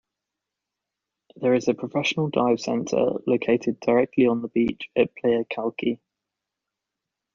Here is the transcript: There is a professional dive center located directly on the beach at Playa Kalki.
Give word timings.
There 1.35 1.53
is 1.53 1.67
a 1.67 1.75
professional 1.75 2.31
dive 2.31 2.59
center 2.59 3.19
located 3.27 3.79
directly 3.81 4.25
on 4.25 4.41
the 4.41 4.47
beach 4.47 4.89
at 4.95 5.15
Playa 5.15 5.45
Kalki. 5.45 5.99